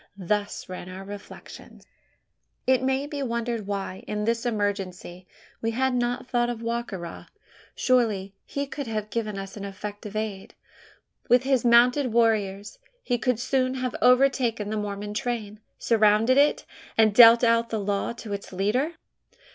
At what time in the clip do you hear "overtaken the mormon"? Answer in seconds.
14.01-15.13